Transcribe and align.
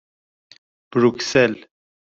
بروکسل 0.91 1.51